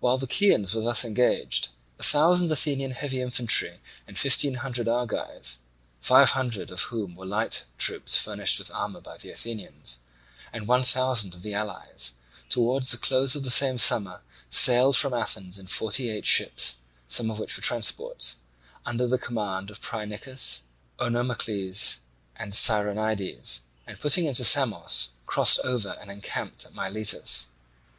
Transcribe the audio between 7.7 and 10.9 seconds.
troops furnished with armour by the Athenians), and one